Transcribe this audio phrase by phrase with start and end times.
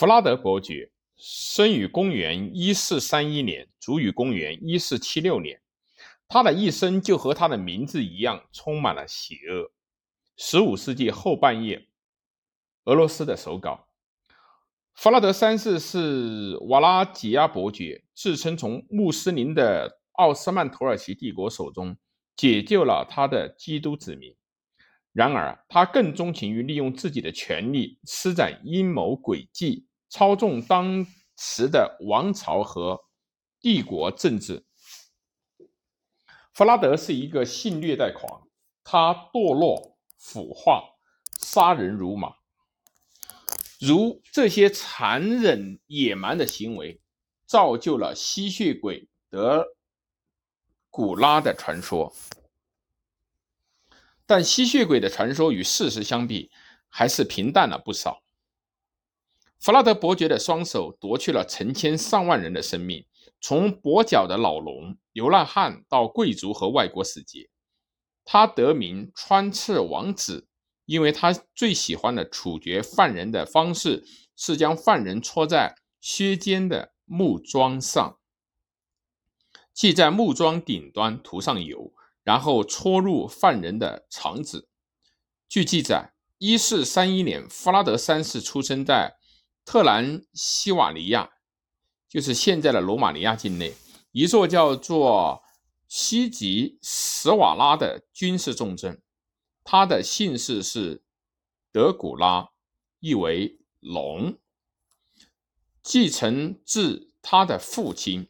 [0.00, 5.60] 弗拉德伯爵生于公元一四三一年，卒于公元一四七六年。
[6.26, 9.72] 他的一生就和他的名字一样，充满了邪恶。
[10.38, 11.86] 十五世纪后半叶，
[12.84, 13.88] 俄罗斯的手稿。
[14.94, 21.98] 弗拉德三世是瓦拉吉亚伯爵，自称从穆斯林的奥斯曼土耳其帝国手中
[22.34, 24.34] 解救了他的基督子民。
[25.12, 31.06] 然而，他更钟情于利用自己的权力施展阴谋诡计，操纵当
[31.38, 33.00] 时的王朝和
[33.60, 34.66] 帝国政治。
[36.52, 38.48] 弗拉德是一个性虐待狂，
[38.82, 40.82] 他堕落、腐化、
[41.38, 42.34] 杀人如麻。
[43.78, 47.00] 如这些残忍野蛮的行为，
[47.46, 49.64] 造就了吸血鬼德
[50.90, 52.12] 古拉的传说。
[54.26, 56.50] 但吸血鬼的传说与事实相比，
[56.88, 58.22] 还是平淡了不少。
[59.60, 63.04] 弗拉德伯爵的双手夺去了成千上万人的生命，
[63.40, 67.50] 从跛脚的老农、流浪汉到贵族和外国使节。
[68.24, 70.48] 他得名穿刺王子。
[70.86, 78.18] 因为他最喜欢的处决犯人的方式是将犯人戳在削尖的木桩上，
[79.72, 81.92] 即在木桩顶端涂上油，
[82.24, 84.68] 然后戳入犯人的肠子。
[85.48, 89.16] 据记载，一四三一年，弗拉德三世出生在
[89.70, 91.30] 特兰西瓦尼亚，
[92.08, 93.72] 就是现在的罗马尼亚境内
[94.10, 95.44] 一座叫做
[95.86, 99.00] 西吉什瓦拉的军事重镇。
[99.62, 101.04] 他的姓氏是
[101.70, 102.50] 德古拉，
[102.98, 104.36] 意为龙，
[105.84, 108.28] 继承自他的父亲。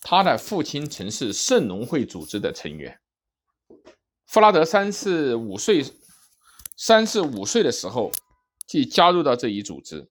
[0.00, 2.98] 他的父亲曾是圣农会组织的成员。
[4.24, 5.84] 弗拉德三世五岁，
[6.78, 8.10] 三世五岁的时候，
[8.66, 10.08] 即加入到这一组织。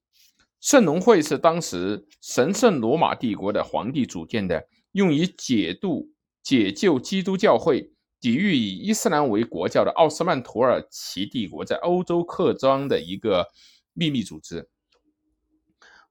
[0.60, 6.10] 圣农会是当时神圣罗马帝国的皇帝组建的，用以解度
[6.42, 7.92] 解救基督教会。
[8.18, 13.46] 抵御以伊斯兰为国教的奥斯曼土耳其帝国在欧洲扩张的一个
[13.92, 14.68] 秘密组织。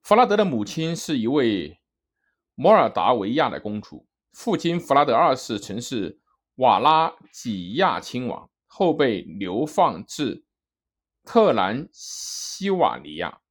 [0.02, 1.80] 弗拉德的母亲是一位
[2.54, 6.20] 摩尔达维亚的公主，父亲弗拉德二世曾是
[6.58, 10.46] 瓦拉几亚亲王，后被流放至
[11.24, 13.42] 特兰西瓦尼亚。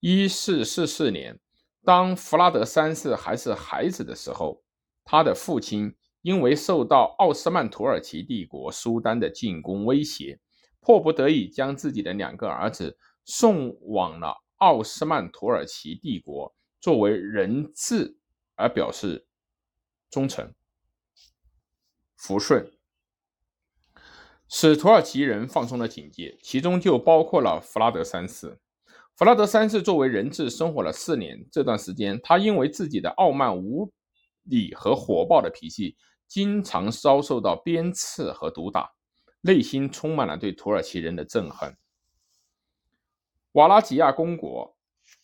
[0.00, 1.38] 一四四四年，
[1.84, 4.62] 当弗拉德三世还是孩子的时候，
[5.04, 5.94] 他的父亲。
[6.22, 10.40] 因为受到奥斯曼土耳其帝国苏丹的进攻威胁，
[10.80, 18.18] 迫不得已将自己的两个儿子送往了奥斯曼土耳其帝国，作为人质
[18.56, 19.28] 而表示
[20.10, 20.52] 忠诚、
[22.16, 22.68] 服顺，
[24.48, 28.58] 使土耳其人放松了警戒，其中就包括了弗拉德三世。
[29.18, 33.92] 弗拉德三世作为人质生活了四年，这段时间他因为自己的傲慢无
[34.44, 35.96] 礼和火爆的脾气。
[36.28, 38.92] 经常遭受到鞭笞和毒打，
[39.40, 41.74] 内心充满了对土耳其人的憎恨。
[43.52, 44.76] 瓦拉吉亚公国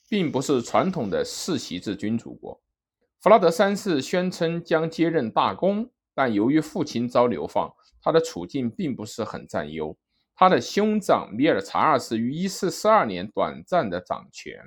[0.09, 2.61] 并不是传统的世袭制君主国。
[3.21, 9.97] 弗拉德三世宣称将接任大公，但由于父亲遭流放，他的处境并不是很占优。
[10.37, 14.59] 他的兄长米尔查二世于一四四二年短暂的掌权，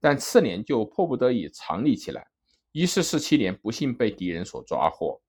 [0.00, 2.26] 但次年就迫不得已藏匿起来。
[2.72, 5.20] 一四四七年，不幸被敌人所抓获。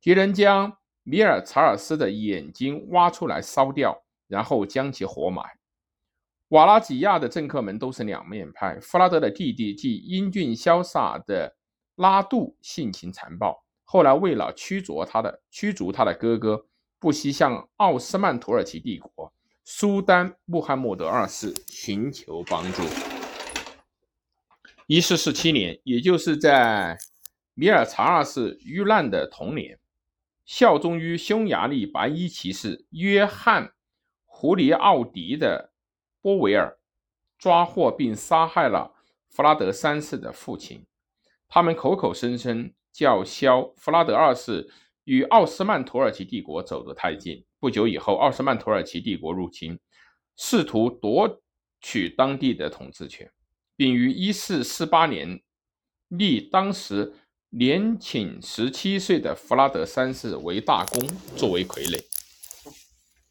[0.00, 5.42] 敌人将米尔查尔斯的眼睛挖出来烧掉，然后将其活埋。
[6.48, 8.78] 瓦拉吉亚的政客们都是两面派。
[8.78, 11.56] 弗拉德的弟弟即英俊潇洒的
[11.96, 16.66] 拉杜性情残暴，后来为了驱逐他的驱逐他的哥哥，
[17.02, 19.32] 不惜向奥斯曼土耳其帝国
[19.64, 22.84] 苏丹穆罕默德二世寻求帮助。
[24.86, 26.96] 一四四七年，也就是在
[27.54, 29.80] 米尔查二世遇难的同年。
[30.44, 33.64] 效忠于匈牙利白衣骑士约翰·
[34.24, 35.72] 胡里奥迪的
[36.20, 36.78] 波维尔
[37.36, 38.94] 抓获并杀害了
[39.28, 40.86] 弗拉德三世的父亲。
[41.48, 44.70] 他们口口声声叫嚣弗拉德二世
[45.04, 47.44] 与奥斯曼土耳其帝国走得太近。
[47.58, 49.78] 不久以后，奥斯曼土耳其帝国入侵，
[50.36, 51.42] 试图夺
[51.80, 53.30] 取当地的统治权，
[53.76, 55.42] 并于1448年
[56.08, 57.14] 立当时。
[57.54, 61.06] 年仅十七岁的弗拉德三世为大公，
[61.36, 62.02] 作为傀儡，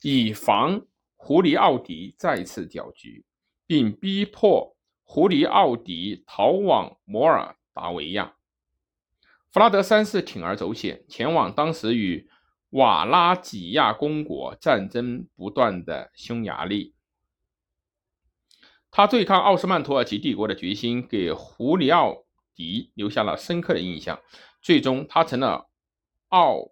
[0.03, 0.79] 以防
[1.15, 3.25] 胡里奥迪再次搅局，
[3.65, 8.35] 并逼迫胡里奥迪逃往摩尔达维亚。
[9.51, 12.29] 弗拉德三世铤而走险，前往当时与
[12.69, 16.95] 瓦拉几亚公国战争不断的匈牙利。
[18.89, 22.23] 他对抗奥斯曼土耳其帝国的决心给胡里奥
[22.55, 24.21] 迪留下了深刻的印象。
[24.61, 25.69] 最终，他成了
[26.29, 26.71] 奥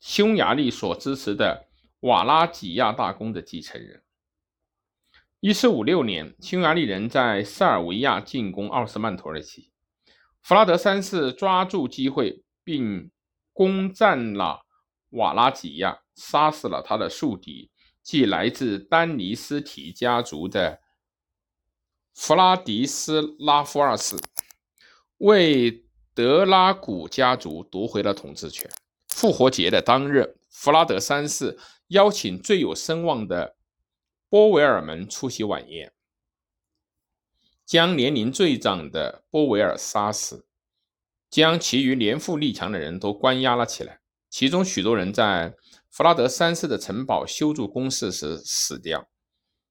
[0.00, 1.68] 匈牙利所支持的
[2.00, 4.02] 瓦拉几亚大公的继承人。
[5.38, 9.70] 一四五六年，匈牙利人在塞尔维亚进攻奥斯曼土耳其，
[10.46, 13.10] 弗拉德三世抓住机会并
[13.52, 14.64] 攻占了
[15.10, 17.68] 瓦拉吉亚，杀死了他的宿敌。
[18.00, 20.80] 即来自丹尼斯提家族的
[22.14, 24.16] 弗拉迪斯拉夫二世，
[25.16, 25.84] 为
[26.14, 28.70] 德拉古家族夺回了统治权。
[29.08, 31.58] 复活节的当日，弗拉德三世
[31.88, 33.56] 邀请最有声望的
[34.28, 35.92] 波维尔们出席晚宴，
[37.66, 40.46] 将年龄最长的波维尔杀死，
[41.28, 45.54] 将其余年富力强的人都关押了起来，其中许多人在。
[45.88, 49.08] 弗拉德三世的城堡修筑工事时死掉。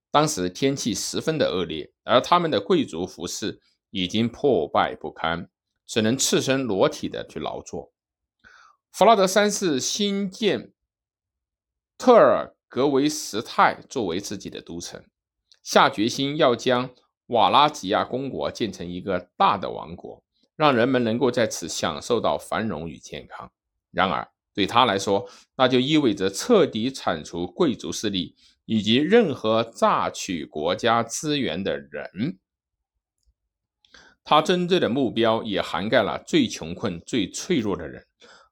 [0.09, 3.62] 当时天气十分的恶劣，而他们的贵族服饰
[3.92, 5.47] 已经破败不堪，
[5.86, 7.94] 只能赤身裸体的去劳作。
[8.92, 10.74] 弗拉德三世新建
[11.95, 15.06] 特尔格维什泰作为自己的都城，
[15.62, 16.89] 下决心要将
[17.27, 20.24] 瓦拉吉亚公国建成一个大的王国，
[20.56, 23.51] 让人们能够在此享受到繁荣与健康。
[23.92, 28.36] 然而，对他来说，那就意味着彻底铲除贵族势力
[28.66, 32.38] 以及任何榨取国家资源的人。
[34.24, 38.06] 他针对的目标也涵盖了最穷困、最脆弱的人，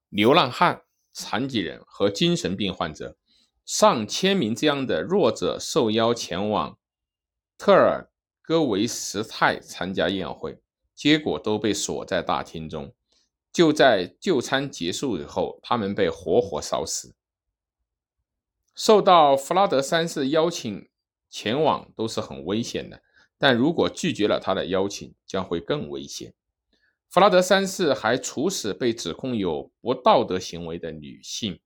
[0.09, 0.81] 流浪汉、
[1.11, 3.17] 残疾人和精神病患者。
[3.65, 6.77] 上千名这样的弱者受邀前往
[7.57, 8.09] 特尔
[8.43, 10.59] 戈维什泰参加宴会，
[10.93, 12.93] 结果都被锁在大厅中。
[13.51, 17.15] 就在就餐结束以后，他们被活活烧死。
[18.75, 20.89] 受到弗拉德三世邀请
[21.29, 23.01] 前往都是很危险的，
[23.37, 26.33] 但如果拒绝了他的邀请，将会更危险。
[27.09, 31.59] 弗拉德三世还处死被指控有不道德行为的女性，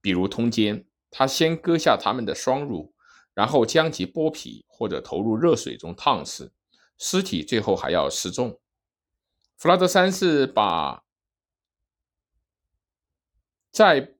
[0.00, 0.86] 比如通奸。
[1.10, 2.92] 他先割下他们的双乳，
[3.36, 6.52] 然后将其剥皮或者投入热水中烫死，
[6.96, 8.58] 尸体最后还要示众。
[9.56, 11.04] 弗拉德三世把。
[13.70, 14.14] 在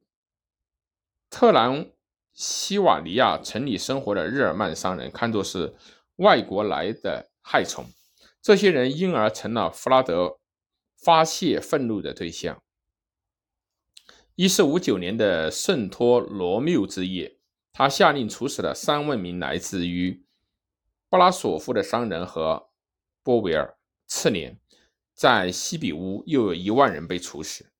[1.30, 1.90] 特兰
[2.34, 5.74] 西瓦尼亚城里生活的日耳曼商人看作是
[6.16, 7.86] 外国来的害虫，
[8.42, 10.38] 这些人因而成了弗拉德
[11.02, 12.62] 发泄愤怒的对象。
[14.34, 17.35] 一四五九年的圣托罗缪之夜，
[17.78, 20.24] 他下令处死了三万名来自于
[21.10, 22.70] 布拉索夫的商人和
[23.22, 23.76] 波维尔。
[24.06, 24.58] 次年，
[25.12, 27.70] 在西比乌又有一万人被处死。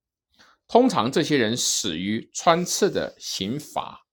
[0.69, 4.05] 通常这些人死于穿刺的刑罚，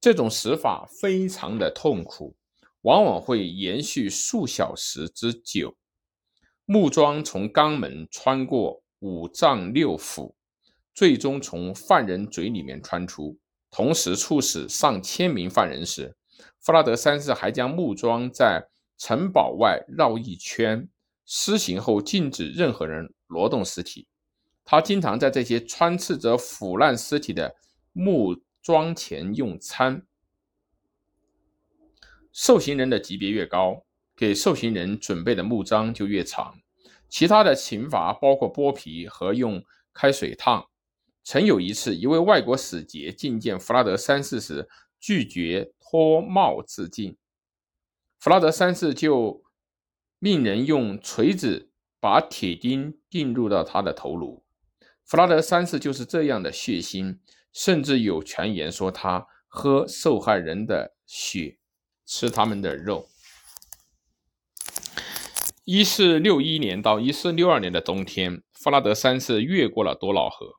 [0.00, 2.34] 这种死法非常的痛苦，
[2.80, 5.76] 往往会延续数小时之久。
[6.64, 10.32] 木桩从肛门穿过五脏六腑，
[10.94, 13.38] 最终从犯人嘴里面穿出，
[13.70, 16.16] 同时处死上千名犯人时，
[16.60, 20.88] 弗拉德三世还将木桩在城堡外绕一圈，
[21.24, 24.06] 施行后禁止任何人挪动尸体。
[24.64, 27.54] 他经常在这些穿刺着腐烂尸体的
[27.92, 30.02] 木桩前用餐。
[32.32, 33.84] 受刑人的级别越高，
[34.14, 36.58] 给受刑人准备的木桩就越长。
[37.08, 40.68] 其他的刑罚包括剥皮和用开水烫。
[41.30, 44.66] 曾有一次，一位外国使节觐见弗拉德三世时，
[44.98, 47.18] 拒绝脱帽致敬，
[48.18, 49.44] 弗拉德三世就
[50.18, 51.68] 命人用锤子
[52.00, 54.42] 把铁钉钉入到他的头颅。
[55.04, 57.18] 弗拉德三世就是这样的血腥，
[57.52, 61.58] 甚至有传言说他喝受害人的血，
[62.06, 63.06] 吃他们的肉。
[65.64, 70.57] 一四六一年到一四六二年的冬天，弗拉德三世越过了多瑙河，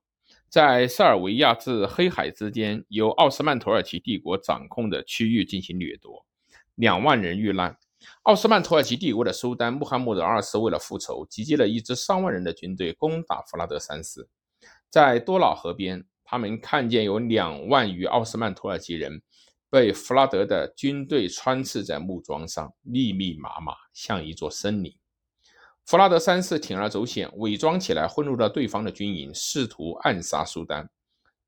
[0.50, 6.26] 在塞尔维亚至黑海之间由奥斯曼土耳其帝国掌控的区域进行掠夺，
[6.74, 7.78] 两万人遇难。
[8.24, 14.28] 奥斯曼土耳其帝国的苏丹穆罕默德二世为了复仇，集结了一支上万人的军队攻打弗拉德三世。
[14.90, 19.22] 在多瑙河边，他们看见有两万余奥斯曼土耳其人
[19.70, 24.99] 被弗拉德的军队穿刺在木桩上，密密麻麻，像一座森林。
[25.90, 30.88] 弗拉德三世铤而走险，伪装起来混入了对方的军营，试图暗杀苏丹。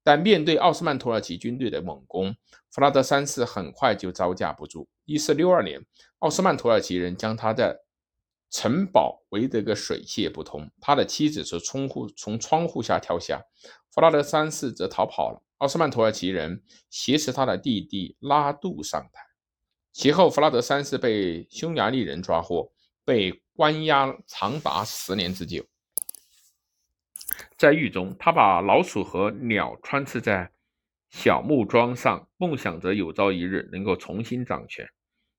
[0.01, 2.35] 但面对奥斯曼土耳其军队的猛攻，
[2.71, 4.89] 弗拉德三世很快就招架不住。
[5.05, 5.85] 一四六二年，
[6.17, 7.85] 奥斯曼土耳其人将他的
[8.49, 13.43] 城堡围得个水泄不通，他的妻子从窗户从窗户下跳下，
[13.91, 15.39] 弗拉德三世则逃跑了。
[15.59, 19.21] 奥斯曼土耳其人挟持他的弟弟拉杜上台，
[19.93, 22.71] 其后，弗拉德三世被匈牙利人抓获，
[23.05, 25.63] 被关押长达十年之久。
[27.59, 30.51] 在狱中，他把老鼠和鸟穿刺在
[31.11, 34.89] 小木桩上，梦想着有朝一日能够重新掌权。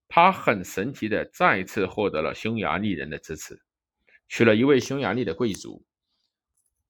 [0.07, 3.61] 他很神奇的再次获得了匈牙利人的支持，
[4.29, 5.85] 娶了一位匈牙利的贵族，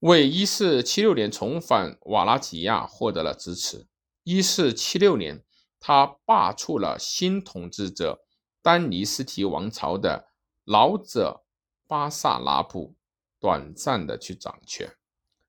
[0.01, 3.87] 为1476年重返瓦拉吉亚获得了支持。
[4.25, 5.43] 1476年。
[5.81, 8.21] 他罢黜了新统治者
[8.63, 10.29] 丹尼斯提王朝的
[10.65, 11.45] 老者
[11.87, 12.95] 巴萨拉布，
[13.41, 14.97] 短暂的去掌权。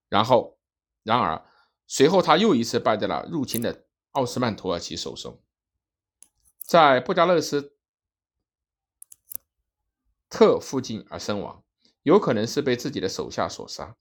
[0.09, 0.57] 然后，
[1.03, 1.45] 然而
[1.87, 5.41] 随后他又一次败在了入侵的奥斯曼土耳其手中，
[6.59, 7.75] 在布加勒斯
[10.29, 11.63] 特附近而身亡，
[12.03, 13.95] 有可能是被自己的手下所杀。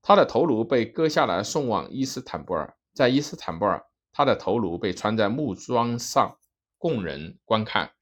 [0.00, 3.86] 他的头颅被割下来送往伊斯坦布尔，在伊斯坦布尔。
[4.14, 6.38] 他的头颅被穿在木桩上，
[6.76, 7.92] 供人观看。